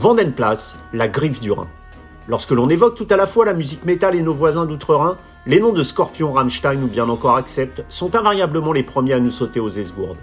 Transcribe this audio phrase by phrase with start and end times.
[0.00, 1.68] Vandenplace, la griffe du Rhin.
[2.26, 5.60] Lorsque l'on évoque tout à la fois la musique métal et nos voisins d'outre-Rhin, les
[5.60, 9.60] noms de Scorpion, Rammstein ou bien encore Accept sont invariablement les premiers à nous sauter
[9.60, 10.16] aux esgourdes.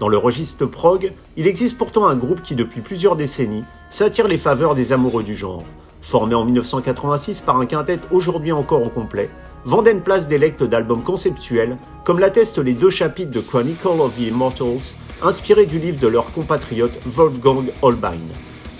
[0.00, 4.36] Dans le registre prog, il existe pourtant un groupe qui depuis plusieurs décennies s'attire les
[4.36, 5.64] faveurs des amoureux du genre.
[6.02, 9.30] Formé en 1986 par un quintet aujourd'hui encore au complet,
[9.64, 14.94] Vanden place délecte d'albums conceptuels, comme l'attestent les deux chapitres de Chronicle of the Immortals,
[15.22, 18.18] inspirés du livre de leur compatriote Wolfgang Holbein.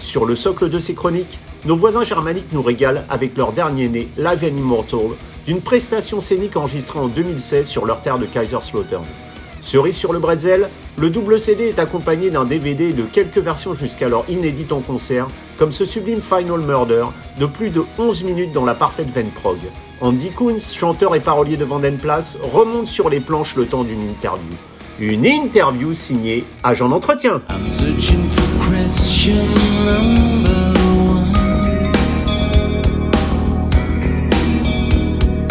[0.02, 4.08] Sur le socle de ces chroniques, nos voisins germaniques nous régalent avec leur dernier né,
[4.18, 5.12] Live and Immortal,
[5.46, 9.04] d'une prestation scénique enregistrée en 2016 sur leur terre de Kaiserslautern.
[9.60, 14.24] Cerise sur le bretzel, le double CD est accompagné d'un DVD de quelques versions jusqu'alors
[14.28, 17.04] inédites en concert, comme ce sublime Final Murder
[17.38, 19.58] de plus de 11 minutes dans la parfaite veine prog.
[20.00, 24.50] Andy Koons, chanteur et parolier de Vandenplace, remonte sur les planches le temps d'une interview.
[25.02, 27.42] Une interview signée Agent d'entretien.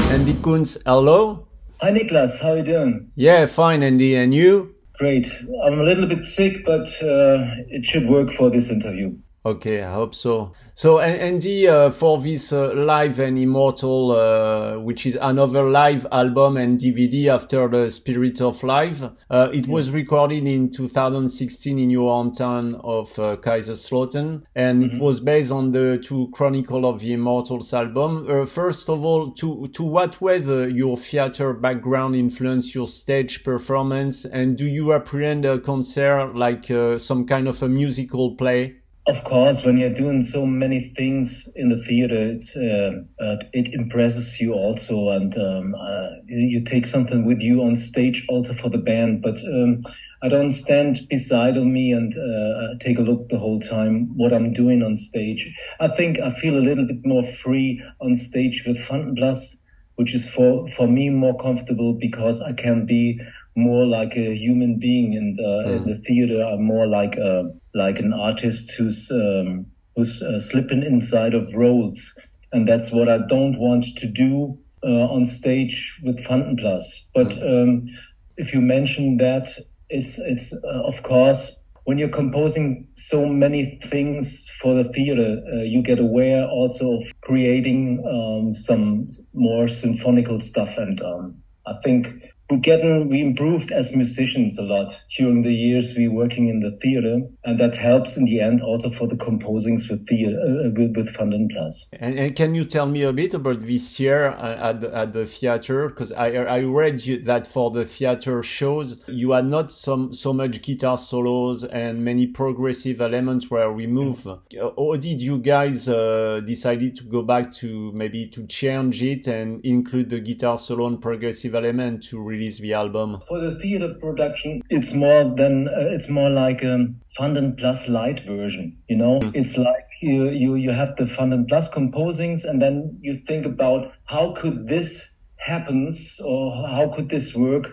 [0.09, 1.47] Andy Koons, hello?
[1.81, 3.11] Hi Niklas, how are you doing?
[3.17, 4.15] Yeah, fine, Andy.
[4.15, 4.73] And you?
[4.97, 5.27] Great.
[5.65, 9.11] I'm a little bit sick, but uh, it should work for this interview.
[9.43, 10.53] Okay, I hope so.
[10.75, 16.57] So, Andy, uh, for this uh, Live and Immortal, uh, which is another live album
[16.57, 22.11] and DVD after the Spirit of Live, uh, it was recorded in 2016 in your
[22.11, 24.97] hometown of uh, Kaiserslautern, and mm-hmm.
[24.97, 28.27] it was based on the two Chronicle of the Immortals album.
[28.29, 34.23] Uh, first of all, to to what whether your theater background influenced your stage performance,
[34.23, 38.80] and do you apprehend a concert like some kind of a musical play?
[39.11, 43.73] Of course, when you're doing so many things in the theater, it uh, uh, it
[43.73, 48.69] impresses you also, and um, uh, you take something with you on stage also for
[48.69, 49.21] the band.
[49.21, 49.81] But um,
[50.21, 54.31] I don't stand beside of me and uh, take a look the whole time what
[54.31, 55.53] I'm doing on stage.
[55.81, 59.57] I think I feel a little bit more free on stage with Vanden Plas,
[59.95, 63.19] which is for for me more comfortable because I can be
[63.55, 65.77] more like a human being, and uh, mm.
[65.77, 70.83] in the theater, I'm more like a, like an artist who's um, who's uh, slipping
[70.83, 72.13] inside of roles,
[72.51, 77.05] and that's what I don't want to do uh, on stage with Vanden Plas.
[77.13, 77.63] But mm.
[77.63, 77.89] um,
[78.37, 79.47] if you mention that,
[79.89, 85.63] it's it's uh, of course when you're composing so many things for the theater, uh,
[85.63, 91.35] you get aware also of creating um, some more symphonical stuff, and um,
[91.65, 92.13] I think
[92.57, 97.21] getting we improved as musicians a lot during the years we working in the theater
[97.45, 101.11] and that helps in the end also for the composings with theater uh, with, with
[101.49, 101.87] Plus.
[101.93, 105.25] And, and, can you tell me a bit about this year at the, at the
[105.25, 110.13] theater because I I read you, that for the theater shows you had not some
[110.13, 114.27] so much guitar solos and many progressive elements were removed.
[114.75, 119.63] Or did you guys uh, decided to go back to maybe to change it and
[119.63, 122.40] include the guitar solo and progressive element to really
[122.73, 123.19] album?
[123.27, 126.87] For the theater production, it's more than uh, it's more like a
[127.17, 128.77] Vanden Plas light version.
[128.89, 129.31] You know, mm.
[129.35, 133.93] it's like you you you have the Vanden Plas composings, and then you think about
[134.05, 137.71] how could this happens or how could this work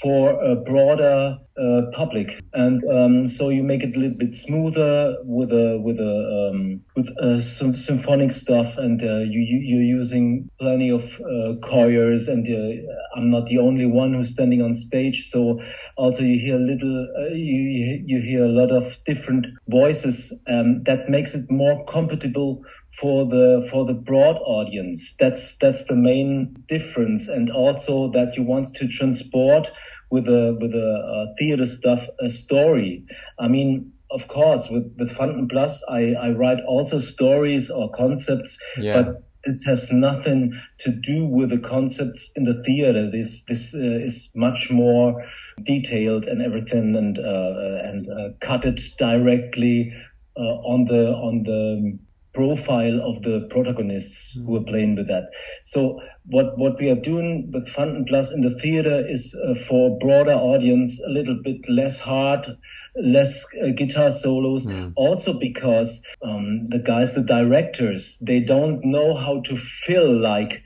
[0.00, 5.16] for a broader uh, public, and um, so you make it a little bit smoother
[5.24, 9.98] with a with a um, with uh, some symphonic stuff, and uh, you, you are
[9.98, 14.72] using plenty of uh, choirs, and uh, I'm not the only one who's standing on
[14.72, 15.60] stage, so
[15.96, 20.82] also you hear a little uh, you you hear a lot of different voices, um,
[20.84, 22.64] that makes it more compatible
[22.98, 25.14] for the for the broad audience.
[25.18, 29.70] That's that's the main difference, and also that you want to transport
[30.10, 33.04] with a with a theater stuff a story.
[33.38, 38.58] I mean, of course, with with Vanden Plas, I I write also stories or concepts,
[38.78, 38.96] yeah.
[38.96, 43.10] but this has nothing to do with the concepts in the theater.
[43.10, 45.22] This this uh, is much more
[45.62, 49.92] detailed and everything, and uh, and uh, cut it directly
[50.36, 51.98] uh, on the on the
[52.36, 55.30] profile of the protagonists who are playing with that.
[55.62, 59.88] So what what we are doing with Vanden Plas in the theater is uh, for
[59.88, 62.46] a broader audience a little bit less hard,
[62.96, 64.66] less uh, guitar solos.
[64.66, 64.92] Mm.
[64.96, 70.62] Also because um, the guys, the directors, they don't know how to fill like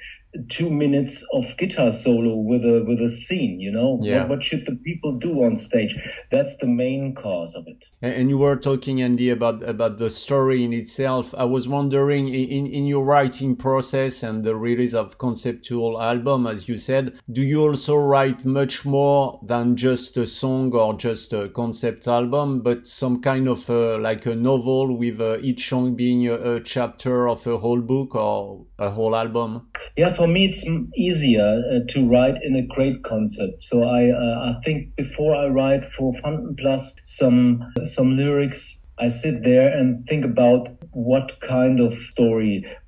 [0.48, 4.20] two minutes of guitar solo with a with a scene you know Yeah.
[4.20, 5.96] what, what should the people do on stage
[6.30, 10.64] that's the main cause of it And you were talking, Andy, about about the story
[10.64, 11.34] in itself.
[11.36, 16.68] I was wondering, in in your writing process and the release of conceptual album, as
[16.68, 21.48] you said, do you also write much more than just a song or just a
[21.48, 26.26] concept album, but some kind of uh, like a novel with uh, each song being
[26.28, 29.68] a, a chapter of a whole book or a whole album?
[29.96, 30.64] Yeah, for me it's
[30.96, 33.62] easier uh, to write in a great concept.
[33.62, 39.08] So I uh, I think before I write for Vanden Plas some some lyrics, I
[39.08, 41.94] sit there and think about what kind of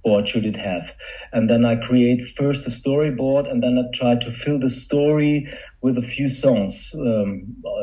[0.04, 0.94] storyboard should it have,
[1.32, 5.46] and then I create first a storyboard, and then I try to fill the story
[5.82, 7.43] with a few songs um,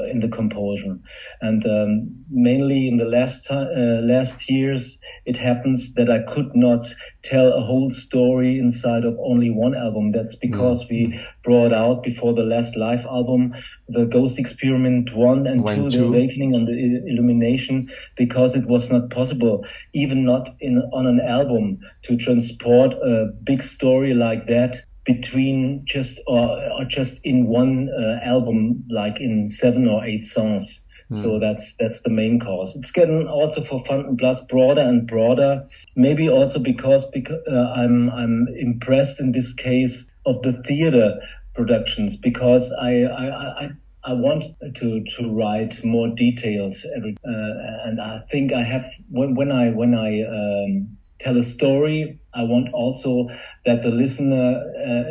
[0.10, 1.04] in the composition.
[1.42, 3.66] And um, mainly in the last uh,
[4.01, 6.86] last years, it happens that I could not
[7.24, 10.12] tell a whole story inside of only one album.
[10.12, 13.54] That's because we brought out before the last live album
[13.89, 15.98] the Ghost Experiment one and One, two, two.
[15.98, 21.19] the Awakening and the Illumination, because it was not possible, even not in on an
[21.19, 27.90] album, to transport a big story like that between just or, or just in one
[27.90, 30.84] uh, album, like in seven or eight songs.
[31.12, 32.76] So that's that's the main cause.
[32.76, 35.64] It's getting also for Vanden Plas broader and broader.
[35.96, 41.20] Maybe also because because uh, I'm I'm impressed in this case of the theater
[41.56, 43.70] productions because I I, I
[44.04, 49.36] I want to to write more details every uh, and I think I have when
[49.36, 53.28] when I when I um, tell a story I want also
[53.66, 55.04] that the listener uh,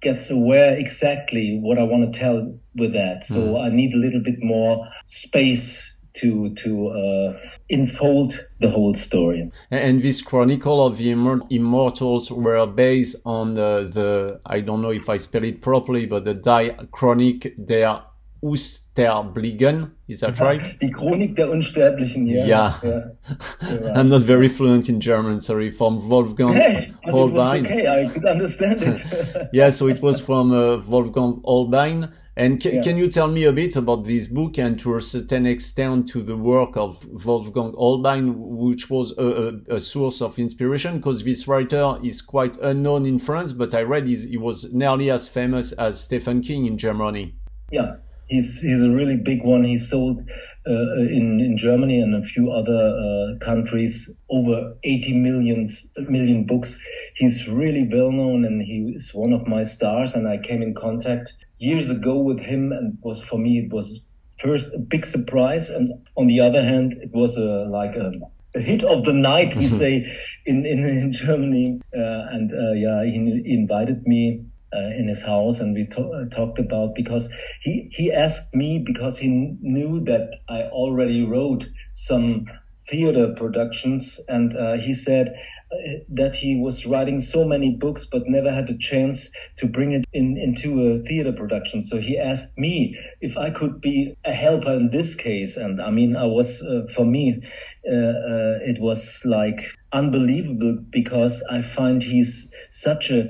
[0.00, 3.22] gets aware exactly what I want to tell with that.
[3.22, 9.50] So I need a little bit more space to to uh, enfold the whole story
[9.70, 14.90] And this chronicle of the Immor- immortals were based on the, the I don't know
[14.90, 18.02] if I spell it properly, but the Die Chronik der
[18.42, 19.90] Usterbligen.
[20.08, 20.60] Is that right?
[20.80, 22.74] die Chronik der Unsterblichen yeah.
[22.82, 23.14] You're
[23.62, 23.96] right.
[23.96, 25.40] I'm not very fluent in German.
[25.40, 27.66] Sorry, from Wolfgang Hey, but it was Hohlbein.
[27.66, 27.86] okay.
[27.86, 29.04] I could understand it.
[29.52, 32.10] yeah, so it was from uh, Wolfgang Hohlbein.
[32.36, 32.80] And ca- Yeah.
[32.82, 36.22] can you tell me a bit about this book and to a certain extent to
[36.22, 39.24] the work of Wolfgang Hohlbein, which was a,
[39.68, 40.96] a, a source of inspiration?
[40.98, 45.28] Because this writer is quite unknown in France, but I read he was nearly as
[45.28, 47.34] famous as Stephen King in Germany.
[47.72, 47.96] Yeah,
[48.28, 49.64] he's he's a really big one.
[49.64, 50.22] He sold
[50.66, 56.78] uh, in in Germany and a few other uh, countries over 80 millions million books.
[57.16, 60.14] He's really well known, and he is one of my stars.
[60.14, 64.00] And I came in contact years ago with him, and was for me it was
[64.40, 68.12] first a big surprise, and on the other hand, it was a like a
[68.56, 70.04] a hit of the night, we say
[70.46, 71.80] in in, in Germany.
[71.96, 76.10] Uh, and uh, yeah, he, he invited me uh, in his house, and we to-
[76.10, 77.30] uh, talked about because
[77.60, 82.46] he he asked me because he kn- knew that I already wrote some
[82.88, 85.34] theater productions, and uh, he said
[86.08, 90.04] that he was writing so many books but never had a chance to bring it
[90.12, 91.80] in into a theater production.
[91.80, 95.90] So he asked me if I could be a helper in this case, and I
[95.90, 97.40] mean, I was uh, for me,
[97.88, 99.60] uh, uh, it was like
[99.92, 103.28] unbelievable because I find he's such a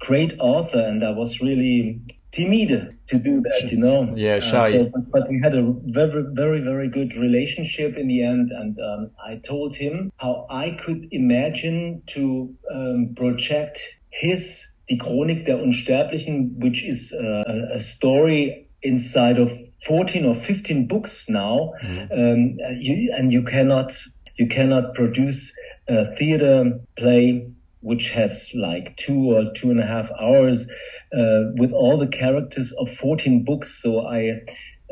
[0.00, 2.00] great author, and I was really
[2.32, 4.12] timid to do that, you know.
[4.16, 4.70] Yeah, Uh, shy.
[4.72, 8.76] so, but, but we had a very, very, very good relationship in the end, and
[8.80, 13.78] um, I told him how I could imagine to um, project
[14.10, 19.50] his Die Chronik der Unsterblichen, which is uh, a, story inside of
[19.86, 21.72] 14 or 15 books now,
[22.10, 23.90] um, you, and you cannot
[24.36, 25.52] you cannot produce
[25.88, 27.46] a theater play
[27.82, 30.68] which has like two or two and a half hours
[31.12, 33.82] uh, with all the characters of 14 books.
[33.82, 34.40] So I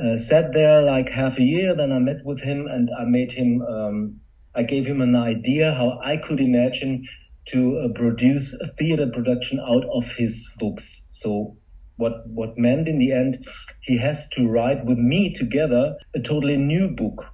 [0.02, 1.74] uh, sat there like half a year.
[1.74, 4.20] Then I met with him and I made him, um,
[4.54, 7.06] I gave him an idea how I could imagine
[7.46, 11.06] to uh, produce a theater production out of his books.
[11.10, 11.56] So
[11.96, 13.46] what what meant in the end,
[13.80, 17.26] he has to write with me together a totally new book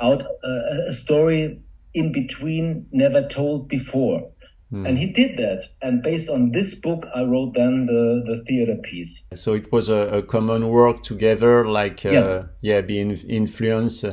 [0.00, 1.60] out uh, a story
[1.94, 4.30] in between never told before.
[4.72, 5.64] And he did that.
[5.82, 9.24] And based on this book, I wrote then the, the theater piece.
[9.34, 12.42] So it was a, a common work together, like uh, Yeah.
[12.62, 14.06] yeah, being influenced.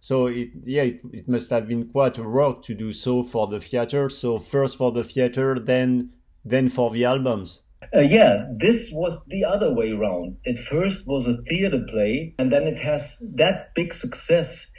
[0.00, 3.46] So it, yeah, it, it must have been quite a work to do so for
[3.48, 4.08] the theater.
[4.08, 6.10] So first for the theater, then
[6.44, 7.60] then for the albums.
[7.94, 10.36] Uh, yeah, this was the other way around.
[10.44, 14.70] It first was a theater play, and then it has that big success,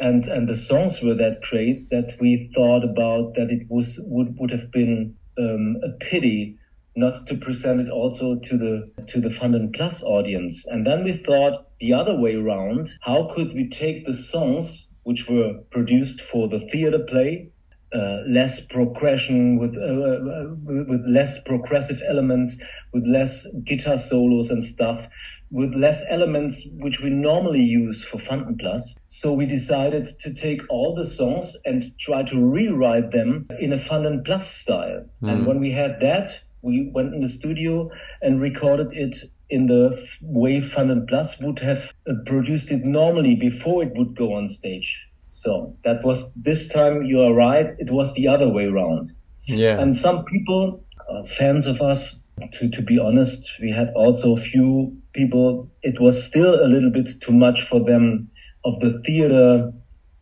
[0.00, 4.36] and and the songs were that great that we thought about that it was would
[4.38, 6.56] would have been um, a pity
[6.96, 10.64] not to present it also to the to the Vanden Plas audience.
[10.66, 15.28] And then we thought the other way around: how could we take the songs which
[15.28, 17.50] were produced for the theater play,
[17.94, 22.60] uh, less progression with uh, uh with less progressive elements,
[22.92, 25.06] with less guitar solos and stuff,
[25.50, 28.96] with less elements which we normally use for Vanden Plas.
[29.06, 33.76] So we decided to take all the songs and try to rewrite them in a
[33.76, 35.04] Vanden Plas style.
[35.22, 35.30] Mm.
[35.30, 37.90] And when we had that, we went in the studio
[38.22, 39.16] and recorded it
[39.50, 44.32] in the way Vanden Plas would have uh, produced it normally before it would go
[44.32, 45.08] on stage.
[45.34, 47.74] So that was this time you are right.
[47.78, 49.12] It was the other way around.
[49.46, 49.80] Yeah.
[49.80, 52.18] And some people, uh, fans of us,
[52.52, 56.90] to, to be honest, we had also a few people, it was still a little
[56.90, 58.28] bit too much for them
[58.64, 59.72] of the theater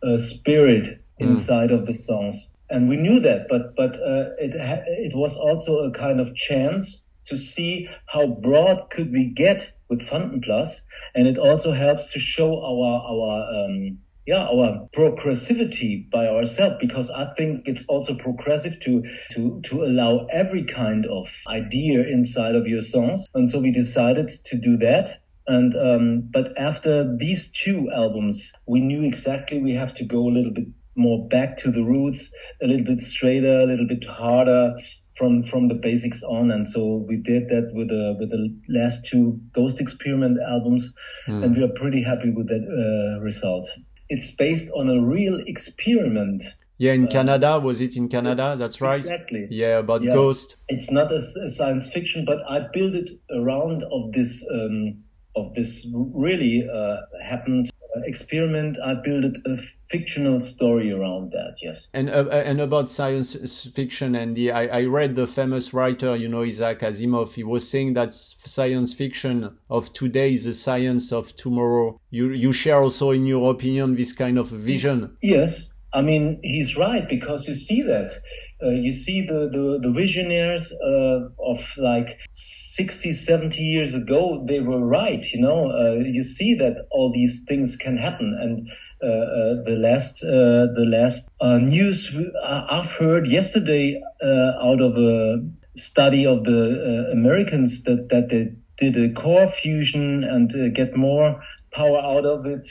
[0.03, 1.27] uh, spirit mm.
[1.27, 5.81] inside of the songs and we knew that, but but uh, it it was also
[5.81, 10.83] a kind of chance to see how broad could we get with Vanden Plas,
[11.15, 17.11] and it also helps to show our our um, yeah our progressivity by ourselves because
[17.11, 19.03] I think it's also progressive to
[19.33, 24.29] to to allow every kind of idea inside of your songs, and so we decided
[24.29, 25.19] to do that.
[25.49, 30.31] And um, but after these two albums, we knew exactly we have to go a
[30.31, 32.31] little bit more back to the roots,
[32.63, 34.75] a little bit straighter, a little bit harder
[35.17, 36.51] from from the basics on.
[36.51, 40.93] And so we did that with the with the last two Ghost Experiment albums,
[41.27, 41.45] mm.
[41.45, 43.69] and we are pretty happy with that uh, result.
[44.13, 46.43] It's based on a real experiment.
[46.77, 48.57] Yeah, in uh, Canada, was it in Canada?
[48.59, 49.01] That's right.
[49.01, 49.47] Exactly.
[49.51, 50.13] Yeah, about yeah.
[50.13, 50.57] Ghost.
[50.69, 55.03] It's not a, a, science fiction, but I built it around of this um,
[55.35, 57.71] of this really uh, happened
[58.05, 59.57] experiment, I built a
[59.89, 61.57] fictional story around that.
[61.63, 61.89] Yes.
[61.93, 63.35] And uh, uh, and about science
[63.75, 67.35] fiction, Andy, I, I read the famous writer, you know, Isaac Asimov.
[67.35, 72.01] He was saying that science fiction of today is the science of tomorrow.
[72.11, 75.17] You you share also, in your opinion, this kind of vision.
[75.23, 78.19] Yes, I mean he's right because you see that uh,
[78.71, 84.85] you see the, the, the visionaries uh, of like 60, 70 years ago, they were
[84.85, 85.25] right.
[85.33, 88.37] You know, uh, you see that all these things can happen.
[88.41, 88.71] And
[89.03, 95.45] uh, uh, the last, uh, the last news I've heard yesterday out of a
[95.77, 101.43] study of the Americans that, that they did a core fusion and get more
[101.73, 102.69] power out of it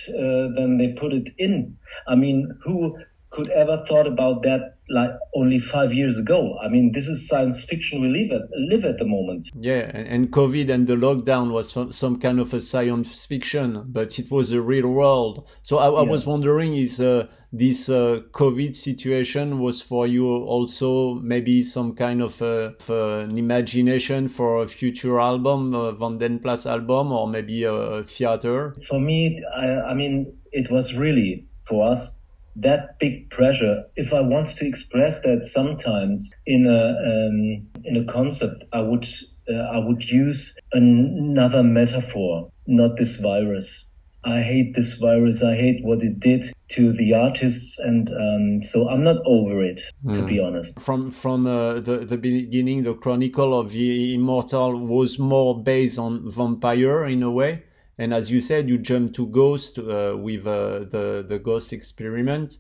[0.56, 1.78] than they put it in.
[2.08, 2.98] I mean, who
[3.32, 6.58] could ever thought about that like only five years ago.
[6.62, 9.50] I mean, this is science fiction we live at live at the moment.
[9.56, 14.30] Yeah, and COVID and the lockdown was some kind of a science fiction, but it
[14.30, 15.50] was a real world.
[15.64, 16.10] So I, I yeah.
[16.10, 22.22] was wondering, is uh, this uh, COVID situation was for you also maybe some kind
[22.22, 27.64] of, uh, of an imagination for a future album, a Vanden Plas album, or maybe
[27.64, 28.76] a theater?
[28.90, 32.12] For me, I, I mean, it was really for us
[32.56, 38.06] that big pressure if i want to express that sometimes in a um, in a
[38.06, 39.08] concept i would
[39.50, 43.90] uh, i would use another metaphor not this virus
[44.24, 48.88] i hate this virus i hate what it did to the artists and um, so
[48.90, 50.14] i'm not over it mm.
[50.14, 50.46] to be hmm.
[50.46, 55.98] honest from from uh, the, the beginning the chronicle of the immortal was more based
[55.98, 57.64] on vampire in a way
[58.02, 62.58] and as you said, you jumped to Ghost uh, with uh, the the Ghost experiment.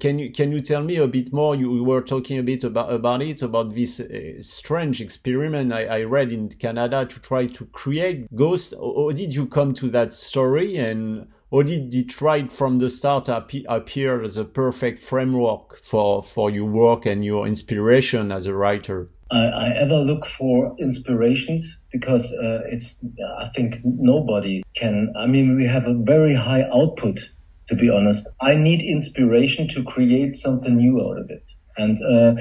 [0.00, 1.54] Can you can you tell me a bit more?
[1.54, 6.02] You were talking a bit about about it about this uh, strange experiment I, I,
[6.04, 8.72] read in Canada to try to create Ghost.
[8.78, 11.28] Or did you come to that story and?
[11.52, 17.06] Or did it from the start appear as a perfect framework for, for your work
[17.06, 19.08] and your inspiration as a writer?
[19.30, 22.98] I, I ever look for inspirations because uh, it's
[23.38, 25.12] I think nobody can.
[25.16, 27.30] I mean, we have a very high output.
[27.68, 31.46] To be honest, I need inspiration to create something new out of it.
[31.76, 32.34] And uh,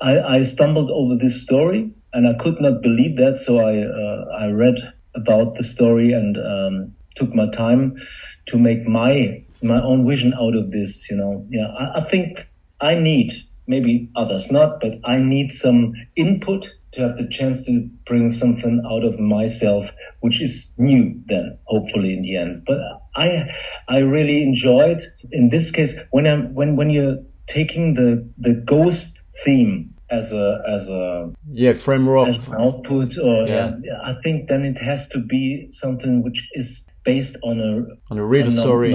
[0.00, 3.36] I, I, stumbled over this story, and I could not believe that.
[3.36, 4.76] So I uh, I read
[5.14, 7.98] about the story and um, took my time
[8.46, 11.10] to make my my own vision out of this.
[11.10, 12.48] You know, yeah, I, I think
[12.80, 13.32] I need
[13.70, 18.82] maybe others not, but I need some input to have the chance to bring something
[18.90, 22.58] out of myself, which is new then, hopefully in the end.
[22.66, 22.78] But
[23.14, 23.48] I,
[23.88, 29.24] I really enjoyed in this case when I'm, when, when you're taking the, the ghost
[29.44, 33.70] theme as a, as a, yeah, framework as an output or, yeah.
[33.84, 38.18] yeah, I think then it has to be something which is based on a on
[38.18, 38.92] a real story.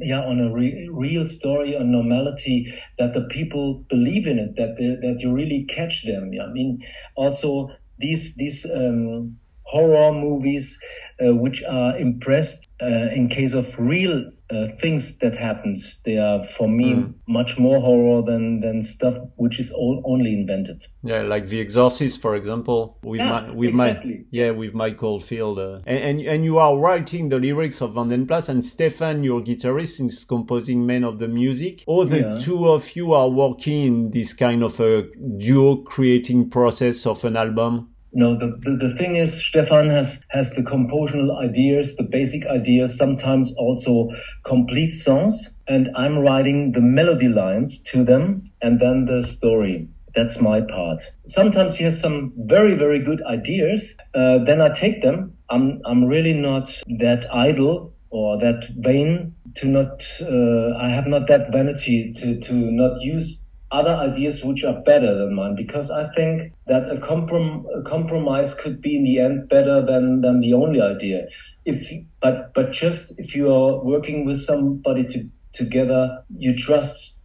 [0.00, 4.76] yeah, on a re, real story, on normality that the people believe in it, that
[4.76, 6.32] that you really catch them.
[6.32, 6.44] Yeah?
[6.44, 6.84] I mean,
[7.16, 10.78] also these these um, horror movies
[11.24, 16.42] uh, which are impressed uh, in case of real uh, things that happens they are
[16.42, 17.14] for me mm.
[17.26, 22.20] much more horror than than stuff which is all, only invented yeah like the exorcist
[22.20, 24.16] for example with yeah, my, with exactly.
[24.18, 27.94] my yeah with Mike Oldfield uh, and, and, and you are writing the lyrics of
[27.94, 32.38] Vanden Plas and stefan your guitarist is composing men of the music or the yeah.
[32.38, 35.04] two of you are working in this kind of a
[35.38, 40.54] duo creating process of an album no, the, the, the thing is, Stefan has, has
[40.54, 44.08] the compositional ideas, the basic ideas, sometimes also
[44.44, 49.88] complete songs, and I'm writing the melody lines to them and then the story.
[50.14, 51.02] That's my part.
[51.26, 53.96] Sometimes he has some very, very good ideas.
[54.14, 55.36] Uh, then I take them.
[55.50, 61.26] I'm, I'm really not that idle or that vain to not, uh, I have not
[61.26, 63.43] that vanity to, to not use
[63.74, 68.54] other ideas which are better than mine because I think that a, comprom- a compromise
[68.54, 71.26] could be in the end better than, than the only idea.
[71.64, 71.90] If
[72.20, 77.18] but but just if you are working with somebody to, together, you trust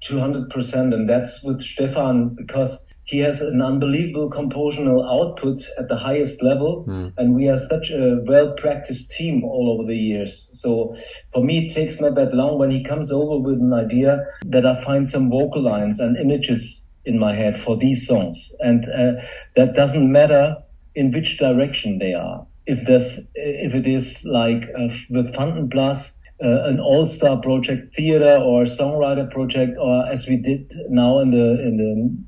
[0.00, 5.88] two hundred percent, and that's with Stefan because he has an unbelievable compositional output at
[5.88, 7.12] the highest level mm.
[7.16, 10.48] and we are such a well practiced team all over the years.
[10.52, 10.94] So
[11.32, 12.58] for me it takes not that long.
[12.58, 16.84] When he comes over with an idea that i find some vocal lines and images
[17.04, 19.12] in my head for these songs and uh,
[19.54, 20.56] that doesn't matter
[20.96, 22.44] in which direction they are.
[22.66, 28.36] If there's if it is like uh, with Vanden Plas uh, an all-star project theater
[28.42, 32.26] or songwriter project or as we did now in the in the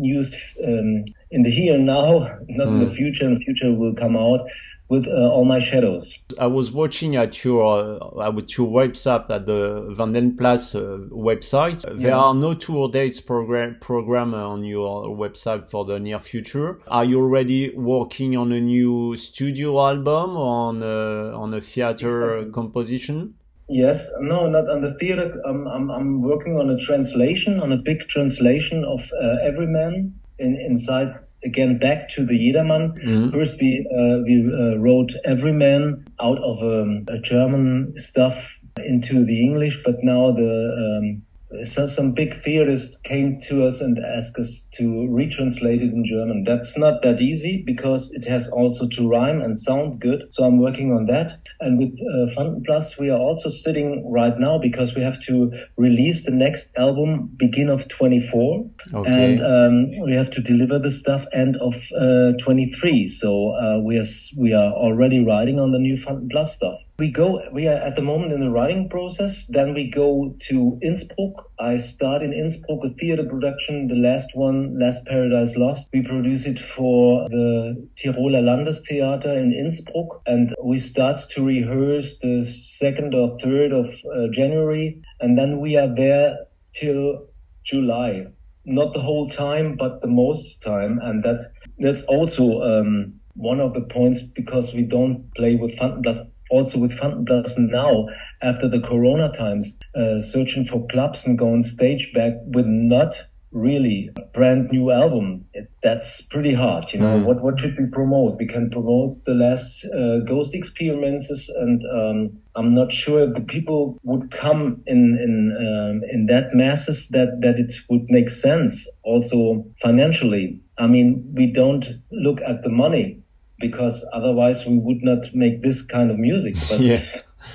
[0.00, 2.72] used um, in the here and now, not mm.
[2.72, 2.92] in the hmm.
[2.92, 3.26] future.
[3.26, 4.48] And the future will come out
[4.88, 6.20] with uh, all my shadows.
[6.38, 11.84] I was watching at your uh, at your website at the Vanden Plas uh, website.
[11.84, 11.94] Yeah.
[11.96, 16.80] There are no tour dates program program on your website for the near future.
[16.88, 22.38] Are you already working on a new studio album or on a, on a theater
[22.38, 22.52] exactly.
[22.52, 23.34] composition?
[23.68, 25.40] Yes, no, not on the theater.
[25.46, 30.56] I'm, I'm, I'm working on a translation, on a big translation of uh, Everyman in,
[30.56, 32.98] inside again back to the Jedermann.
[33.02, 33.28] Mm-hmm.
[33.28, 39.42] First, we uh, we uh, wrote Everyman out of um, a German stuff into the
[39.42, 41.22] English, but now the um,
[41.62, 46.44] so some big theorists came to us and asked us to retranslate it in German.
[46.44, 50.24] That's not that easy because it has also to rhyme and sound good.
[50.30, 51.32] So I'm working on that.
[51.60, 56.24] And with uh, Plus, we are also sitting right now because we have to release
[56.24, 58.70] the next album begin of 24.
[58.92, 59.10] Okay.
[59.10, 63.08] And um, we have to deliver the stuff end of uh, 23.
[63.08, 64.04] So uh, we are
[64.38, 66.78] we are already writing on the new Vanden Plas stuff.
[66.98, 67.40] We go.
[67.52, 69.46] We are at the moment in the writing process.
[69.46, 74.78] Then we go to Innsbruck I start in Innsbruck, a theater production, the last one,
[74.78, 75.88] Last Paradise Lost.
[75.92, 82.42] We produce it for the Tiroler Landestheater in Innsbruck, and we start to rehearse the
[82.44, 86.36] second or third of uh, January, and then we are there
[86.72, 87.26] till
[87.62, 88.26] July.
[88.64, 93.74] Not the whole time, but the most time, and that that's also um, one of
[93.74, 98.06] the points because we don't play with Vanden Plas also with Vanden Plas now
[98.42, 103.14] after the Corona times, uh, searching for clubs and going stage back with not
[103.54, 105.44] really a brand new album.
[105.54, 107.18] It, that's pretty hard, you know.
[107.18, 107.24] Mm.
[107.24, 108.38] What what should we promote?
[108.38, 113.98] We can promote the last uh, Ghost experiences, and um, I'm not sure the people
[114.02, 118.88] would come in in um, in that masses that that it would make sense.
[119.04, 123.23] Also financially, I mean, we don't look at the money
[123.68, 126.54] because otherwise we would not make this kind of music.
[126.68, 127.00] But yeah.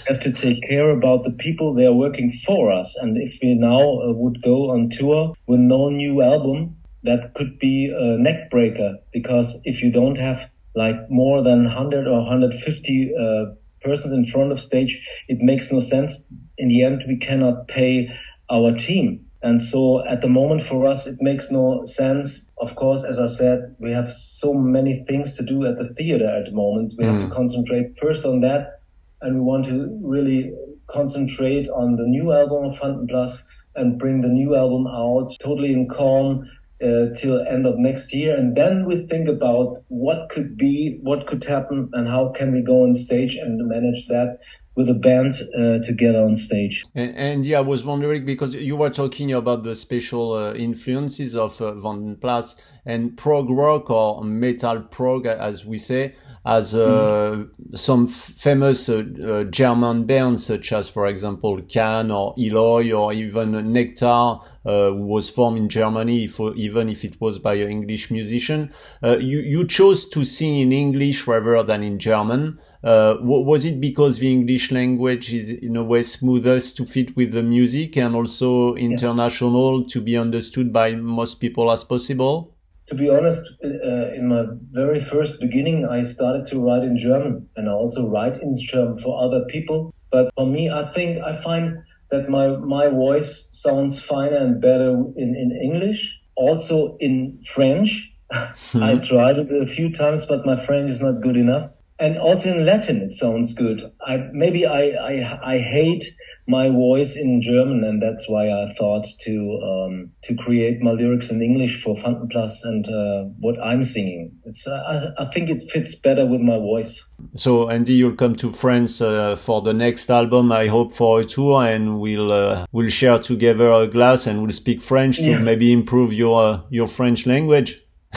[0.08, 2.96] have to take care about the people they are working for us.
[2.96, 7.60] And if we now uh, would go on tour with no new album, that could
[7.60, 13.12] be a neck breaker because if you don't have like more than 100 or 150
[13.14, 13.46] uh,
[13.82, 14.94] persons in front of stage,
[15.28, 16.24] it makes no sense.
[16.58, 18.10] In the end, we cannot pay
[18.50, 19.26] our team.
[19.42, 22.50] And so at the moment for us, it makes no sense.
[22.60, 26.28] Of course, as I said, we have so many things to do at the theater
[26.28, 26.94] at the moment.
[26.98, 27.12] We mm.
[27.12, 27.36] have to mm.
[27.36, 28.82] concentrate first on that.
[29.22, 30.54] And we want to really
[30.88, 33.44] concentrate on the new album of Vanden Plas
[33.76, 36.46] and bring the new album out totally in calm
[36.82, 38.36] uh, till end of next year.
[38.36, 42.62] And then we think about what could be, what could happen and how can we
[42.62, 44.40] go on stage and manage that
[44.80, 46.86] with a band uh, together on stage.
[46.96, 51.36] And, and, yeah, I was wondering because you were talking about the special uh, influences
[51.36, 56.16] of uh, Vanden Plas and prog rock or metal prog, as we say,
[56.46, 57.78] as uh, mm.
[57.78, 63.52] some famous uh, uh, German bands, such as, for example, Can or Eloy or even
[63.52, 68.72] Nektar, who was formed in Germany, if, even if it was by an English musician.
[69.04, 72.60] you, you chose to sing in English rather than in German.
[72.82, 77.34] Uh, was it because the English language is in a way smoothest to fit with
[77.34, 79.88] the music and also international yeah.
[79.90, 82.56] to be understood by most people as possible?
[82.88, 87.48] To be honest, uh, in my very first beginning, I started to write in German
[87.58, 89.94] and I also write in German for other people.
[90.10, 91.78] But for me, I think I find
[92.12, 98.12] that my, my voice sounds finer and better in, in English, also in French.
[98.74, 102.50] I tried it a few times, but my French is not good enough and also
[102.52, 103.92] in Latin it sounds good.
[104.06, 106.04] I maybe I I, I hate
[106.50, 111.30] my voice in German, and that's why I thought to um, to create my lyrics
[111.30, 112.28] in English for Van
[112.64, 114.32] and uh, what I'm singing.
[114.46, 117.06] It's uh, I, I, think it fits better with my voice.
[117.36, 120.52] So Andy, you'll come to France uh, for the next album.
[120.52, 124.52] I hope for a tour, and we'll uh, we'll share together a glass and we'll
[124.52, 125.40] speak French to yeah.
[125.40, 127.80] maybe improve your uh, your French language.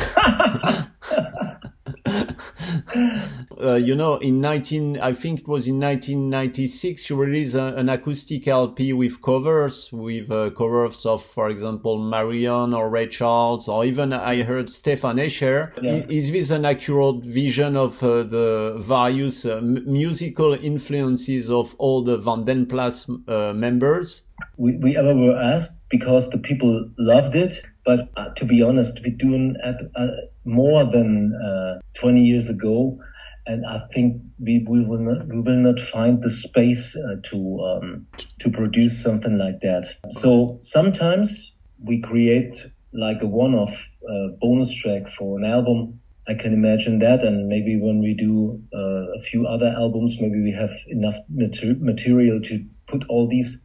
[3.63, 7.89] uh, you know, in 19, I think it was in 1996, you released a, an
[7.89, 13.85] acoustic LP with covers, with uh, covers of, for example, Marion or Ray Charles, or
[13.85, 15.73] even I heard Stefan Escher.
[15.83, 16.05] Yeah.
[16.09, 22.19] Is this an accurate vision of uh, the various uh, musical influences of all the
[22.19, 24.23] Vanden Plas uh, members?
[24.57, 29.01] We, we ever were asked because the people loved it but uh, to be honest,
[29.05, 30.09] we're doing at uh,
[30.45, 32.99] more than uh, 20 years ago,
[33.47, 37.61] and I think we, we will not we will not find the space uh, to
[37.61, 38.07] um,
[38.41, 39.93] to produce something like that.
[40.11, 43.75] So sometimes we create like a one-off
[44.09, 46.01] uh, bonus track for an album.
[46.29, 50.41] I can imagine that, and maybe when we do uh, a few other albums, maybe
[50.41, 53.61] we have enough mater- material to put all these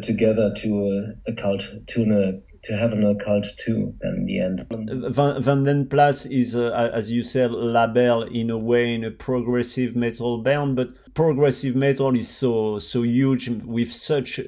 [0.00, 4.66] together to a, a cult to a to have an occult too in the end.
[4.70, 9.94] Van, Vanden Plas is, uh, as you said, label in a way in a progressive
[9.94, 14.40] metal band, but progressive metal is so so huge with such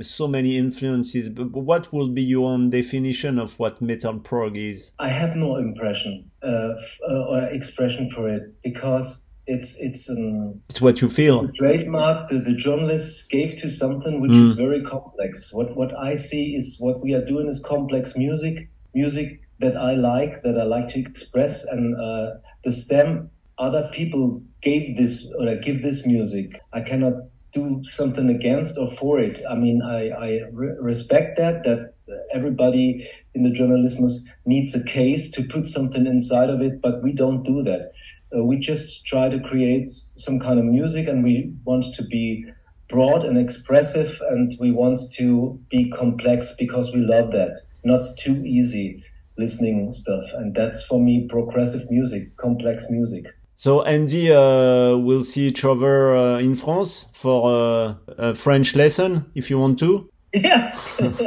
[0.00, 1.28] so many influences.
[1.28, 4.92] But what would be your own definition of what metal prog is?
[4.98, 6.74] I have no impression uh,
[7.08, 11.44] uh, or expression for it because it's it's an it's what you feel.
[11.44, 14.40] a trademark that the journalists gave to something which mm.
[14.40, 15.52] is very complex.
[15.52, 19.94] What what i see is what we are doing is complex music music that i
[19.94, 25.54] like that i like to express and uh, the stem other people gave this or
[25.56, 26.60] give this music.
[26.72, 27.14] I cannot
[27.52, 29.40] do something against or for it.
[29.48, 31.94] I mean i i re- respect that that
[32.34, 34.06] everybody in the journalism
[34.44, 37.92] needs a case to put something inside of it but we don't do that
[38.36, 42.44] uh, we just try to create some kind of music and we want to be
[42.88, 48.42] broad and expressive and we want to be complex because we love that not too
[48.44, 49.02] easy
[49.36, 50.24] listening stuff.
[50.34, 53.26] And that's for me progressive music complex music.
[53.56, 59.26] So Andy, uh, we'll see each other uh, in France for uh, a French lesson
[59.34, 60.10] if you want to.
[60.32, 61.20] Yes, and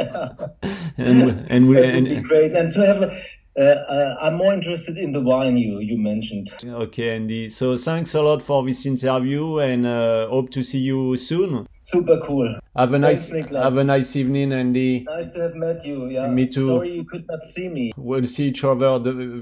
[1.47, 2.53] and we and, be great.
[2.53, 3.21] And to have a,
[3.57, 6.49] uh, I'm more interested in the wine you you mentioned.
[6.63, 7.49] Okay, Andy.
[7.49, 11.65] So thanks a lot for this interview, and uh, hope to see you soon.
[11.69, 12.59] Super cool.
[12.75, 15.03] Have a nice Thanks, have a nice evening, Andy.
[15.03, 16.07] Nice to have met you.
[16.09, 16.27] Yeah.
[16.27, 16.67] Me too.
[16.67, 17.91] Sorry you could not see me.
[17.97, 18.99] We'll see each other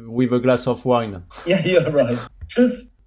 [0.08, 1.24] with a glass of wine.
[1.46, 2.18] Yeah, you're right.
[2.48, 2.92] Tschüss.